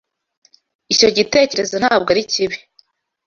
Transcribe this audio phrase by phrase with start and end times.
[0.93, 2.57] Icyo gitekerezo ntabwo ari kibi